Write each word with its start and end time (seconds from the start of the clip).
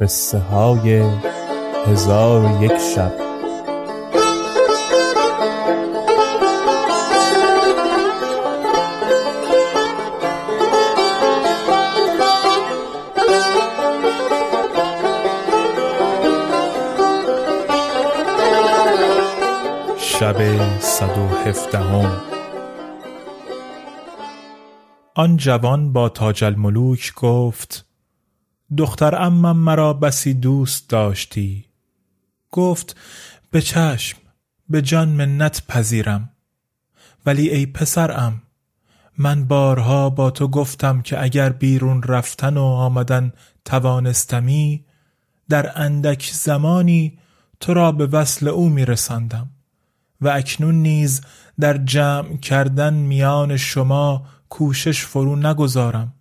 قصه 0.00 0.38
های 0.38 1.02
هزار 1.86 2.44
و 2.44 2.64
یک 2.64 2.78
شب. 2.78 3.12
شب 19.98 20.78
صد 20.80 21.18
و 21.18 21.28
هفدهم. 21.28 22.22
آن 25.14 25.36
جوان 25.36 25.92
با 25.92 26.08
تاج 26.08 26.44
الملوک 26.44 27.14
گفت 27.14 27.93
دختر 28.76 29.14
عمم 29.14 29.56
مرا 29.56 29.92
بسی 29.92 30.34
دوست 30.34 30.88
داشتی. 30.90 31.64
گفت 32.50 32.96
به 33.50 33.60
چشم 33.60 34.18
به 34.68 34.82
جان 34.82 35.08
منت 35.08 35.62
پذیرم. 35.68 36.30
ولی 37.26 37.48
ای 37.48 37.66
پسرم 37.66 38.42
من 39.18 39.44
بارها 39.44 40.10
با 40.10 40.30
تو 40.30 40.48
گفتم 40.48 41.02
که 41.02 41.22
اگر 41.22 41.48
بیرون 41.48 42.02
رفتن 42.02 42.56
و 42.56 42.62
آمدن 42.62 43.32
توانستمی 43.64 44.84
در 45.48 45.82
اندک 45.82 46.30
زمانی 46.32 47.18
تو 47.60 47.74
را 47.74 47.92
به 47.92 48.06
وصل 48.06 48.48
او 48.48 48.68
می 48.68 48.84
رساندم 48.84 49.50
و 50.20 50.28
اکنون 50.28 50.74
نیز 50.74 51.20
در 51.60 51.78
جمع 51.78 52.36
کردن 52.36 52.94
میان 52.94 53.56
شما 53.56 54.26
کوشش 54.48 55.04
فرو 55.04 55.36
نگذارم. 55.36 56.12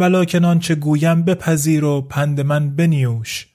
ولکن 0.00 0.44
آنچه 0.44 0.74
گویم 0.74 1.22
بپذیر 1.22 1.84
و 1.84 2.00
پند 2.02 2.40
من 2.40 2.76
بنیوش 2.76 3.48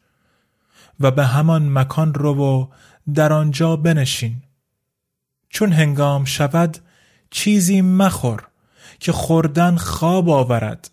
و 0.99 1.12
به 1.12 1.26
همان 1.26 1.71
مکان 1.71 2.13
رو 2.13 2.34
و 2.34 2.68
در 3.13 3.34
آنجا 3.34 3.76
بنشین. 3.76 4.35
چون 5.49 5.71
هنگام 5.71 6.26
شود 6.26 6.77
چیزی 7.32 7.82
مخور 7.82 8.48
که 8.99 9.12
خوردن 9.12 9.76
خواب 9.76 10.29
آورد 10.29 10.91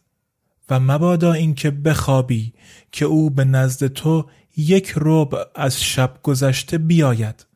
و 0.71 0.81
مبادا 0.81 1.33
اینکه 1.33 1.71
بخوابی 1.71 2.53
که 2.93 3.05
او 3.05 3.31
به 3.31 3.45
نزد 3.45 3.87
تو 3.87 4.29
یک 4.57 4.93
ربع 4.97 5.45
از 5.55 5.83
شب 5.83 6.15
گذشته 6.23 6.79
بیاید 6.79 7.47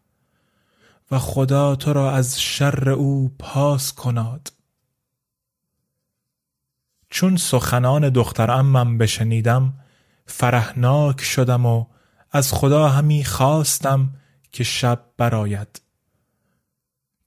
و 1.11 1.19
خدا 1.19 1.77
تو 1.77 1.93
را 1.93 2.13
از 2.13 2.41
شر 2.41 2.89
او 2.89 3.33
پاس 3.39 3.93
کناد 3.93 4.53
چون 7.17 7.37
سخنان 7.37 8.09
دختر 8.09 8.51
امم 8.51 8.99
بشنیدم 8.99 9.75
فرحناک 10.27 11.21
شدم 11.21 11.67
و 11.67 11.87
از 12.33 12.53
خدا 12.53 12.89
همی 12.89 13.25
خواستم 13.25 14.15
که 14.53 14.65
شب 14.65 15.01
براید 15.17 15.83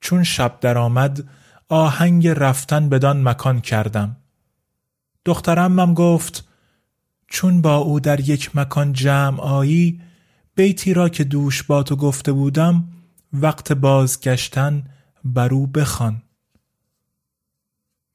چون 0.01 0.23
شب 0.23 0.59
درآمد 0.61 1.29
آهنگ 1.69 2.27
رفتن 2.27 2.89
بدان 2.89 3.27
مکان 3.27 3.61
کردم. 3.61 4.17
دختر 5.25 5.59
امم 5.59 5.93
گفت 5.93 6.47
چون 7.27 7.61
با 7.61 7.75
او 7.75 7.99
در 7.99 8.19
یک 8.19 8.55
مکان 8.55 8.93
جمع 8.93 9.41
آیی 9.41 10.01
بیتی 10.55 10.93
را 10.93 11.09
که 11.09 11.23
دوش 11.23 11.63
با 11.63 11.83
تو 11.83 11.95
گفته 11.95 12.31
بودم 12.31 12.89
وقت 13.33 13.73
بازگشتن 13.73 14.83
بر 15.23 15.53
او 15.53 15.67
بخوان. 15.67 16.21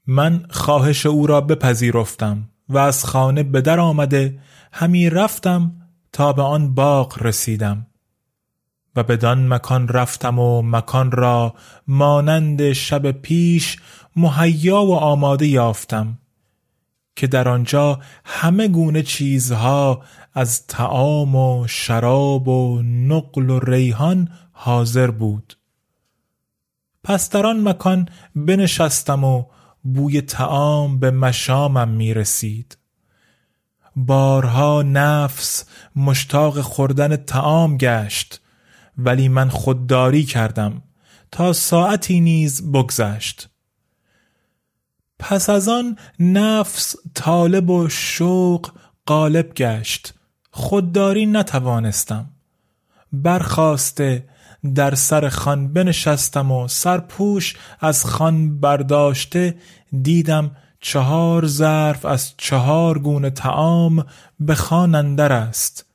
من 0.06 0.46
خواهش 0.50 1.06
او 1.06 1.26
را 1.26 1.40
بپذیرفتم 1.40 2.48
و 2.68 2.78
از 2.78 3.04
خانه 3.04 3.42
به 3.42 3.60
در 3.60 3.80
آمده 3.80 4.38
همی 4.72 5.10
رفتم 5.10 5.72
تا 6.12 6.32
به 6.32 6.42
آن 6.42 6.74
باغ 6.74 7.22
رسیدم 7.22 7.86
و 8.96 9.02
بدان 9.02 9.48
مکان 9.48 9.88
رفتم 9.88 10.38
و 10.38 10.62
مکان 10.62 11.10
را 11.10 11.54
مانند 11.86 12.72
شب 12.72 13.10
پیش 13.10 13.76
مهیا 14.16 14.82
و 14.82 14.94
آماده 14.94 15.46
یافتم 15.46 16.18
که 17.16 17.26
در 17.26 17.48
آنجا 17.48 18.00
همه 18.24 18.68
گونه 18.68 19.02
چیزها 19.02 20.02
از 20.34 20.66
طعام 20.66 21.36
و 21.36 21.66
شراب 21.66 22.48
و 22.48 22.82
نقل 22.82 23.50
و 23.50 23.58
ریحان 23.58 24.28
حاضر 24.52 25.10
بود. 25.10 25.58
پس 27.04 27.30
در 27.30 27.46
آن 27.46 27.68
مکان 27.68 28.08
بنشستم 28.36 29.24
و 29.24 29.44
بوی 29.84 30.20
طعام 30.20 30.98
به 30.98 31.10
مشامم 31.10 31.88
می 31.88 32.14
رسید 32.14 32.78
بارها 33.96 34.82
نفس 34.82 35.64
مشتاق 35.96 36.60
خوردن 36.60 37.16
طعام 37.16 37.76
گشت 37.76 38.40
ولی 38.98 39.28
من 39.28 39.48
خودداری 39.48 40.24
کردم 40.24 40.82
تا 41.30 41.52
ساعتی 41.52 42.20
نیز 42.20 42.72
بگذشت. 42.72 43.48
پس 45.18 45.50
از 45.50 45.68
آن 45.68 45.98
نفس 46.18 46.96
طالب 47.14 47.70
و 47.70 47.88
شوق 47.88 48.70
غالب 49.06 49.54
گشت. 49.54 50.14
خودداری 50.50 51.26
نتوانستم. 51.26 52.30
برخاسته 53.12 54.28
در 54.74 54.94
سر 54.94 55.28
خان 55.28 55.72
بنشستم 55.72 56.52
و 56.52 56.68
سرپوش 56.68 57.56
از 57.80 58.04
خان 58.04 58.60
برداشته 58.60 59.54
دیدم 60.02 60.56
چهار 60.80 61.46
ظرف 61.46 62.04
از 62.04 62.34
چهار 62.36 62.98
گونه 62.98 63.30
طعام 63.30 64.06
به 64.40 64.54
خان 64.54 64.94
اندر 64.94 65.32
است 65.32 65.86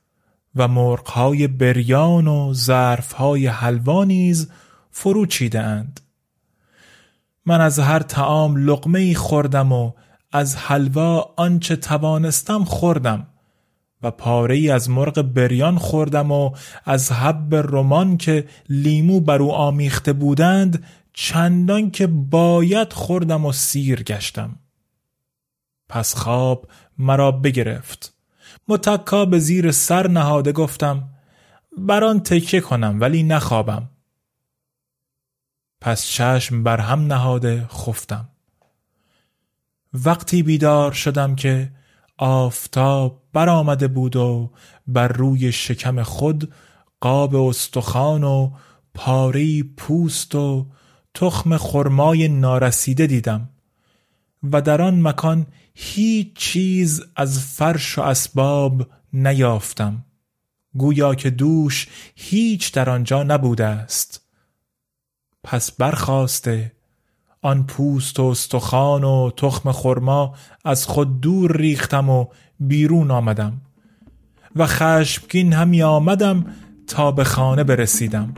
و 0.56 0.68
مرغهای 0.68 1.46
بریان 1.46 2.28
و 2.28 2.54
ظرفهای 2.54 3.46
حلوا 3.46 4.04
نیز 4.04 4.50
فرو 4.90 5.26
چیده 5.26 5.60
اند. 5.60 6.00
من 7.46 7.60
از 7.60 7.78
هر 7.78 7.98
طعام 7.98 8.56
لقمه 8.56 8.98
ای 8.98 9.14
خوردم 9.14 9.72
و 9.72 9.92
از 10.32 10.56
حلوا 10.56 11.34
آنچه 11.36 11.76
توانستم 11.76 12.64
خوردم. 12.64 13.26
و 14.02 14.10
پاره 14.10 14.54
ای 14.54 14.70
از 14.70 14.90
مرغ 14.90 15.22
بریان 15.22 15.78
خوردم 15.78 16.32
و 16.32 16.54
از 16.84 17.12
حب 17.12 17.54
رمان 17.54 18.16
که 18.16 18.48
لیمو 18.68 19.20
بر 19.20 19.42
او 19.42 19.52
آمیخته 19.52 20.12
بودند 20.12 20.84
چندان 21.12 21.90
که 21.90 22.06
باید 22.06 22.92
خوردم 22.92 23.46
و 23.46 23.52
سیر 23.52 24.02
گشتم. 24.02 24.58
پس 25.88 26.14
خواب 26.14 26.68
مرا 26.98 27.32
بگرفت. 27.32 28.14
متکا 28.68 29.24
به 29.24 29.38
زیر 29.38 29.70
سر 29.70 30.08
نهاده 30.08 30.52
گفتم 30.52 31.08
بر 31.78 32.04
آن 32.04 32.20
تکیه 32.20 32.60
کنم 32.60 33.00
ولی 33.00 33.22
نخوابم. 33.22 33.88
پس 35.80 36.06
چشم 36.06 36.62
بر 36.62 36.80
هم 36.80 37.06
نهاده 37.06 37.66
خفتم. 37.66 38.28
وقتی 39.92 40.42
بیدار 40.42 40.92
شدم 40.92 41.34
که 41.34 41.72
آفتاب 42.22 43.22
برآمده 43.32 43.88
بود 43.88 44.16
و 44.16 44.50
بر 44.86 45.08
روی 45.08 45.52
شکم 45.52 46.02
خود 46.02 46.52
قاب 47.00 47.36
استخوان 47.36 48.24
و 48.24 48.50
پاره 48.94 49.62
پوست 49.62 50.34
و 50.34 50.66
تخم 51.14 51.56
خرمای 51.56 52.28
نارسیده 52.28 53.06
دیدم 53.06 53.48
و 54.52 54.62
در 54.62 54.82
آن 54.82 55.02
مکان 55.02 55.46
هیچ 55.74 56.36
چیز 56.36 57.02
از 57.16 57.38
فرش 57.38 57.98
و 57.98 58.02
اسباب 58.02 58.86
نیافتم. 59.12 60.04
گویا 60.74 61.14
که 61.14 61.30
دوش 61.30 61.88
هیچ 62.14 62.72
در 62.72 62.90
آنجا 62.90 63.22
نبوده 63.22 63.66
است. 63.66 64.20
پس 65.44 65.72
برخاسته 65.72 66.72
آن 67.42 67.64
پوست 67.64 68.20
و 68.20 68.24
استخوان 68.24 69.04
و 69.04 69.30
تخم 69.36 69.72
خرما 69.72 70.34
از 70.64 70.86
خود 70.86 71.20
دور 71.20 71.56
ریختم 71.56 72.10
و 72.10 72.26
بیرون 72.60 73.10
آمدم 73.10 73.60
و 74.56 74.66
خشمگین 74.66 75.52
همی 75.52 75.82
آمدم 75.82 76.46
تا 76.86 77.12
به 77.12 77.24
خانه 77.24 77.64
برسیدم. 77.64 78.34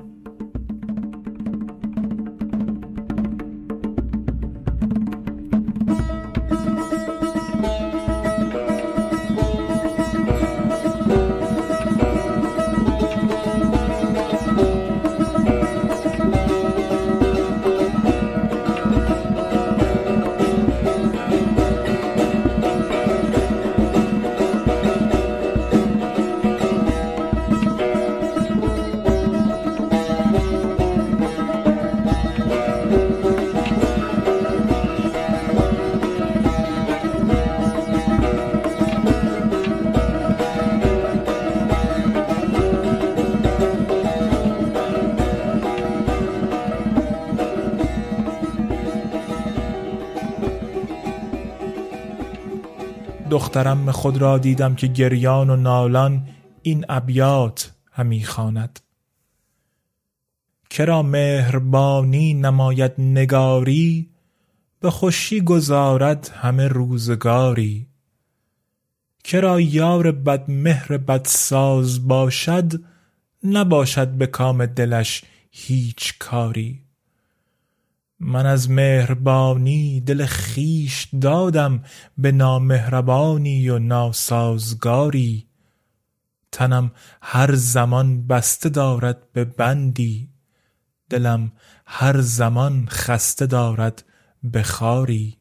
دخترم 53.32 53.90
خود 53.90 54.16
را 54.16 54.38
دیدم 54.38 54.74
که 54.74 54.86
گریان 54.86 55.50
و 55.50 55.56
نالان 55.56 56.28
این 56.62 56.84
ابیات 56.88 57.72
همی 57.92 58.24
خواند. 58.24 58.80
کرا 60.70 61.02
مهربانی 61.02 62.34
نماید 62.34 62.92
نگاری 62.98 64.10
به 64.80 64.90
خوشی 64.90 65.40
گذارد 65.40 66.30
همه 66.34 66.68
روزگاری. 66.68 67.86
کرا 69.24 69.60
یار 69.60 70.10
بد 70.10 70.50
مهر 70.50 70.96
بد 70.96 71.24
ساز 71.24 72.08
باشد 72.08 72.72
نباشد 73.44 74.08
به 74.08 74.26
کام 74.26 74.66
دلش 74.66 75.24
هیچ 75.50 76.18
کاری. 76.18 76.81
من 78.24 78.46
از 78.46 78.70
مهربانی 78.70 80.00
دل 80.00 80.26
خیش 80.26 81.08
دادم 81.20 81.84
به 82.18 82.32
نامهربانی 82.32 83.68
و 83.68 83.78
ناسازگاری. 83.78 85.46
تنم 86.52 86.92
هر 87.22 87.54
زمان 87.54 88.26
بسته 88.26 88.68
دارد 88.68 89.32
به 89.32 89.44
بندی. 89.44 90.28
دلم 91.10 91.52
هر 91.86 92.20
زمان 92.20 92.86
خسته 92.90 93.46
دارد 93.46 94.04
به 94.42 94.62
خاری. 94.62 95.36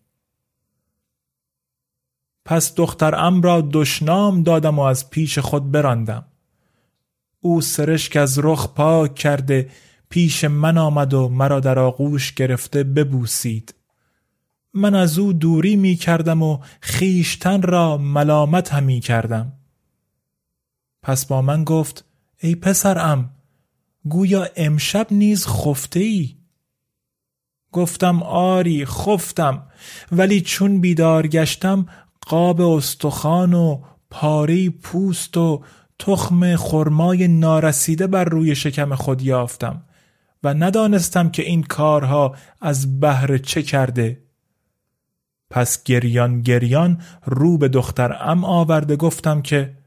پس 2.45 2.75
دختر 2.75 3.31
را 3.42 3.69
دشنام 3.74 4.44
دادم 4.44 4.80
و 4.80 4.81
از 4.81 5.10
پیش 5.10 5.39
خود 5.39 5.72
براندم. 5.72 6.25
او 7.39 7.62
سرشک 7.62 8.16
از 8.16 8.39
رخ 8.39 8.74
پاک 8.74 9.16
کرده 9.16 9.69
پیش 10.12 10.44
من 10.44 10.78
آمد 10.78 11.13
و 11.13 11.30
مرا 11.30 11.60
در 11.60 11.80
آغوش 11.80 12.34
گرفته 12.34 12.84
ببوسید. 12.84 13.75
من 14.74 14.96
از 14.96 15.19
او 15.19 15.34
دوری 15.34 15.75
می 15.75 15.96
کردم 15.96 16.42
و 16.42 16.60
خیشتن 16.81 17.62
را 17.62 17.98
ملامت 17.98 18.74
همی 18.74 19.00
کردم. 19.00 19.54
پس 21.04 21.25
با 21.25 21.42
من 21.42 21.63
گفت 21.63 22.06
ای 22.40 22.56
پسرم 22.56 23.30
گویا 24.10 24.48
امشب 24.56 25.08
نیز 25.12 25.48
خفته 25.48 26.00
ای 26.00 26.36
گفتم 27.72 28.24
آری 28.24 28.86
خفتم 28.86 29.63
ولی 30.12 30.42
چون 30.42 30.81
بیدار 30.81 31.28
گشتم 31.28 31.86
قاب 32.28 32.62
استخوان 32.62 33.54
و 33.54 33.81
پاره 34.10 34.69
پوست 34.69 35.38
و 35.38 35.63
تخم 36.00 36.56
خرمای 36.56 37.28
نارسیده 37.28 38.08
بر 38.08 38.24
روی 38.24 38.56
شکم 38.56 38.96
خود 38.96 39.22
یافتم. 39.22 39.84
و 40.43 40.53
ندانستم 40.53 41.29
که 41.29 41.43
این 41.43 41.63
کارها 41.63 42.35
از 42.61 42.99
بهر 42.99 43.38
چه 43.38 43.63
کرده. 43.63 44.21
پس 45.49 45.83
گریان 45.83 46.41
گریان 46.41 47.01
رو 47.25 47.57
به 47.57 47.67
دختر 47.67 48.17
ام 48.19 48.45
آورده 48.45 48.95
گفتم 48.95 49.41
که 49.41 49.77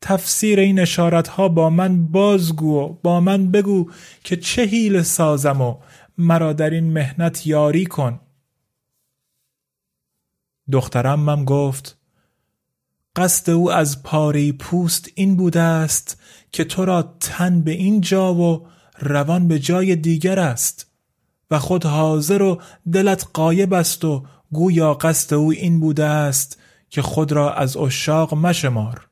تفسیر 0.00 0.60
این 0.60 0.80
اشارت 0.80 1.28
ها 1.28 1.48
با 1.48 1.70
من 1.70 2.06
بازگو 2.06 2.80
و 2.80 2.92
با 3.02 3.20
من 3.20 3.50
بگو 3.50 3.90
که 4.24 4.36
چه 4.36 4.62
حیل 4.62 5.02
سازم 5.02 5.60
و 5.60 5.76
مرا 6.18 6.52
در 6.52 6.70
این 6.70 6.92
مهنت 6.92 7.46
یاری 7.46 7.86
کن. 7.86 8.20
دخترمم 10.72 11.44
گفت 11.44 11.98
قصد 13.16 13.50
او 13.50 13.72
از 13.72 14.02
پاره 14.02 14.52
پوست 14.52 15.08
این 15.14 15.36
بوده 15.36 15.60
است 15.60 16.22
که 16.52 16.64
تو 16.64 16.84
را 16.84 17.16
تن 17.20 17.60
به 17.60 17.70
این 17.70 18.00
جا 18.00 18.34
و 18.34 18.66
روان 18.98 19.48
به 19.48 19.58
جای 19.58 19.96
دیگر 19.96 20.38
است 20.38 20.86
و 21.50 21.58
خود 21.58 21.86
حاضر 21.86 22.42
و 22.42 22.60
دلت 22.92 23.26
قایب 23.32 23.72
است 23.72 24.04
و 24.04 24.26
گویا 24.52 24.94
قصد 24.94 25.34
او 25.34 25.52
این 25.52 25.80
بوده 25.80 26.04
است 26.04 26.58
که 26.90 27.02
خود 27.02 27.32
را 27.32 27.54
از 27.54 27.76
اشاق 27.76 28.34
مشمار. 28.34 29.08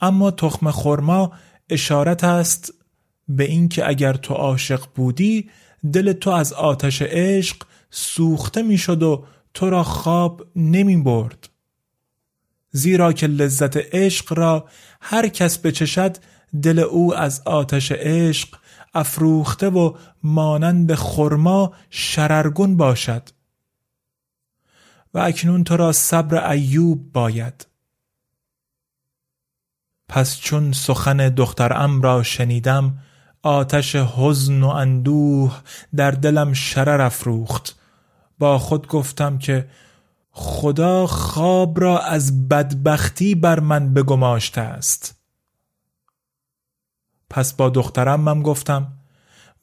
اما 0.00 0.30
تخم 0.30 0.70
خرما 0.70 1.32
اشارت 1.70 2.24
است 2.24 2.74
به 3.28 3.44
اینکه 3.44 3.88
اگر 3.88 4.12
تو 4.12 4.34
عاشق 4.34 4.84
بودی 4.94 5.50
دل 5.92 6.12
تو 6.12 6.30
از 6.30 6.52
آتش 6.52 7.02
عشق 7.02 7.56
سوخته 7.90 8.62
می‌شد 8.62 9.02
و 9.02 9.24
تو 9.54 9.70
را 9.70 9.82
خواب 9.82 10.46
نمی 10.56 10.96
برد 10.96 11.48
زیرا 12.70 13.12
که 13.12 13.26
لذت 13.26 13.76
عشق 13.76 14.32
را 14.32 14.68
هر 15.00 15.28
کس 15.28 15.58
بچشد 15.58 16.16
دل 16.62 16.78
او 16.78 17.14
از 17.14 17.42
آتش 17.44 17.92
عشق 17.92 18.58
افروخته 18.94 19.68
و 19.70 19.96
مانند 20.22 20.94
خرما 20.94 21.72
شررگون 21.90 22.76
باشد. 22.76 23.28
و 25.14 25.18
اکنون 25.18 25.64
تو 25.64 25.76
را 25.76 25.92
صبر 25.92 26.50
ایوب 26.50 27.12
باید. 27.12 27.66
پس 30.08 30.38
چون 30.38 30.72
سخن 30.72 31.28
دخترم 31.28 32.02
را 32.02 32.22
شنیدم 32.22 32.98
آتش 33.42 33.96
حزن 33.96 34.62
و 34.62 34.68
اندوه 34.68 35.60
در 35.96 36.10
دلم 36.10 36.52
شرر 36.52 37.00
افروخت. 37.00 37.78
با 38.38 38.58
خود 38.58 38.86
گفتم 38.86 39.38
که 39.38 39.68
خدا 40.30 41.06
خواب 41.06 41.80
را 41.80 41.98
از 41.98 42.48
بدبختی 42.48 43.34
بر 43.34 43.60
من 43.60 43.94
بگماشته 43.94 44.60
است. 44.60 45.17
پس 47.30 47.52
با 47.52 47.68
دخترم 47.68 48.42
گفتم 48.42 48.92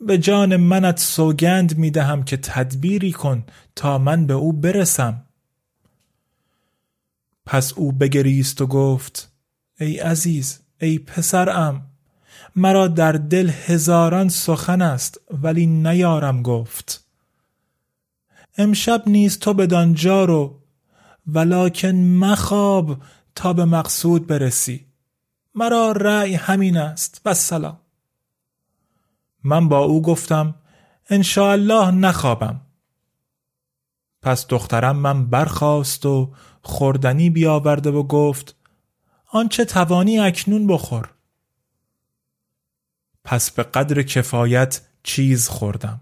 به 0.01 0.17
جان 0.17 0.55
منت 0.55 0.99
سوگند 0.99 1.77
می 1.77 1.91
دهم 1.91 2.23
که 2.23 2.37
تدبیری 2.37 3.11
کن 3.11 3.43
تا 3.75 3.97
من 3.97 4.27
به 4.27 4.33
او 4.33 4.53
برسم. 4.53 5.25
پس 7.45 7.73
او 7.73 7.91
بگریست 7.91 8.61
و 8.61 8.67
گفت 8.67 9.31
ای 9.79 9.97
عزیز 9.99 10.59
ای 10.81 10.99
پسرم 10.99 11.87
مرا 12.55 12.87
در 12.87 13.11
دل 13.11 13.49
هزاران 13.49 14.29
سخن 14.29 14.81
است 14.81 15.21
ولی 15.43 15.65
نیارم 15.65 16.41
گفت. 16.41 17.05
امشب 18.57 19.03
نیز 19.07 19.39
تو 19.39 19.53
بدانجا 19.53 20.25
رو 20.25 20.59
ولکن 21.27 21.95
مخاب 21.95 22.97
تا 23.35 23.53
به 23.53 23.65
مقصود 23.65 24.27
برسی. 24.27 24.85
مرا 25.55 25.91
رأی 25.91 26.35
همین 26.35 26.77
است. 26.77 27.21
و 27.25 27.33
سلام 27.33 27.79
من 29.43 29.69
با 29.69 29.79
او 29.79 30.01
گفتم 30.01 30.55
الله 31.37 31.91
نخوابم. 31.91 32.61
پس 34.21 34.47
دخترم 34.47 34.95
من 34.95 35.25
برخاست 35.25 36.05
و 36.05 36.33
خوردنی 36.61 37.29
بیاورده 37.29 37.91
و 37.91 38.03
گفت 38.03 38.55
آنچه 39.27 39.65
توانی 39.65 40.19
اکنون 40.19 40.67
بخور. 40.67 41.09
پس 43.23 43.51
به 43.51 43.63
قدر 43.63 44.01
کفایت 44.01 44.81
چیز 45.03 45.49
خوردم. 45.49 46.01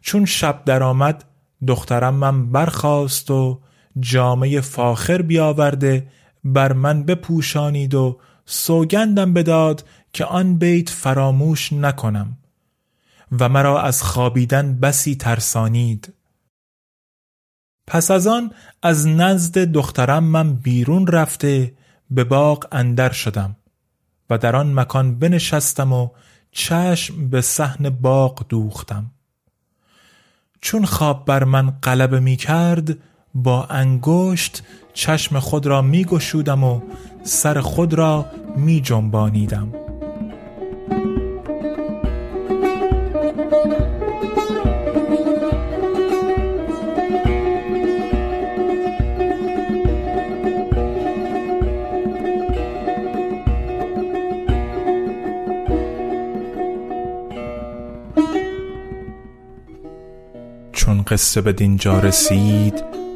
چون 0.00 0.24
شب 0.24 0.62
درآمد 0.64 1.24
دخترم 1.66 2.14
من 2.14 2.52
برخاست 2.52 3.30
و 3.30 3.62
جامعه 4.00 4.60
فاخر 4.60 5.22
بیاورده 5.22 6.10
بر 6.44 6.72
من 6.72 7.02
بپوشانید 7.02 7.94
و 7.94 8.20
سوگندم 8.46 9.32
بداد 9.32 9.84
که 10.12 10.24
آن 10.24 10.56
بیت 10.56 10.90
فراموش 10.90 11.72
نکنم 11.72 12.36
و 13.40 13.48
مرا 13.48 13.82
از 13.82 14.02
خوابیدن 14.02 14.78
بسی 14.80 15.14
ترسانید. 15.14 16.12
پس 17.86 18.10
از 18.10 18.26
آن 18.26 18.50
از 18.82 19.06
نزد 19.06 19.58
دخترم 19.58 20.24
من 20.24 20.54
بیرون 20.54 21.06
رفته 21.06 21.74
به 22.10 22.24
باغ 22.24 22.66
اندر 22.72 23.12
شدم 23.12 23.56
و 24.30 24.38
در 24.38 24.56
آن 24.56 24.72
مکان 24.72 25.18
بنشستم 25.18 25.92
و 25.92 26.08
چشم 26.50 27.28
به 27.28 27.40
صحن 27.40 27.90
باغ 27.90 28.46
دوختم. 28.48 29.10
چون 30.60 30.84
خواب 30.84 31.24
بر 31.24 31.44
من 31.44 31.70
غلبه 31.70 32.20
می 32.20 32.36
کرد 32.36 32.98
با 33.34 33.64
انگشت 33.64 34.62
چشم 34.92 35.38
خود 35.38 35.66
را 35.66 35.82
می 35.82 36.04
گشودم 36.04 36.64
و 36.64 36.80
سر 37.22 37.60
خود 37.60 37.94
را 37.94 38.26
می 38.56 38.80
جنبانیدم 38.80 39.72
چون 60.72 61.02
قصه 61.02 61.40
به 61.40 61.52
دینجا 61.52 61.98
رسید 61.98 62.93